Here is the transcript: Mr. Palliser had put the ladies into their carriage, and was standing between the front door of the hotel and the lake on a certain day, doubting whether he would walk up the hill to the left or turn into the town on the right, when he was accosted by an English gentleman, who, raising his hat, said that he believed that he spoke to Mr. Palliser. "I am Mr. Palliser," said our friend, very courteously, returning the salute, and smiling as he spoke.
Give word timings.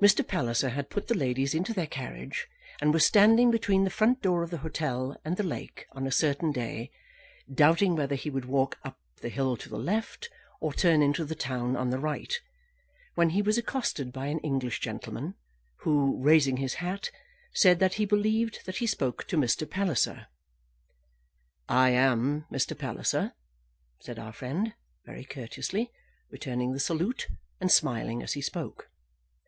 Mr. 0.00 0.24
Palliser 0.24 0.68
had 0.68 0.90
put 0.90 1.08
the 1.08 1.16
ladies 1.18 1.52
into 1.52 1.74
their 1.74 1.88
carriage, 1.88 2.46
and 2.80 2.94
was 2.94 3.04
standing 3.04 3.50
between 3.50 3.82
the 3.82 3.90
front 3.90 4.22
door 4.22 4.44
of 4.44 4.50
the 4.50 4.58
hotel 4.58 5.20
and 5.24 5.36
the 5.36 5.42
lake 5.42 5.86
on 5.90 6.06
a 6.06 6.12
certain 6.12 6.52
day, 6.52 6.88
doubting 7.52 7.96
whether 7.96 8.14
he 8.14 8.30
would 8.30 8.44
walk 8.44 8.78
up 8.84 9.00
the 9.22 9.28
hill 9.28 9.56
to 9.56 9.68
the 9.68 9.76
left 9.76 10.30
or 10.60 10.72
turn 10.72 11.02
into 11.02 11.24
the 11.24 11.34
town 11.34 11.74
on 11.74 11.90
the 11.90 11.98
right, 11.98 12.40
when 13.16 13.30
he 13.30 13.42
was 13.42 13.58
accosted 13.58 14.12
by 14.12 14.26
an 14.26 14.38
English 14.38 14.78
gentleman, 14.78 15.34
who, 15.80 16.16
raising 16.22 16.58
his 16.58 16.74
hat, 16.74 17.10
said 17.52 17.80
that 17.80 17.94
he 17.94 18.04
believed 18.04 18.60
that 18.66 18.76
he 18.76 18.86
spoke 18.86 19.26
to 19.26 19.36
Mr. 19.36 19.68
Palliser. 19.68 20.28
"I 21.68 21.90
am 21.90 22.46
Mr. 22.52 22.78
Palliser," 22.78 23.32
said 24.00 24.16
our 24.16 24.32
friend, 24.32 24.74
very 25.04 25.24
courteously, 25.24 25.90
returning 26.30 26.72
the 26.72 26.78
salute, 26.78 27.26
and 27.60 27.68
smiling 27.72 28.22
as 28.22 28.34
he 28.34 28.40
spoke. 28.40 28.90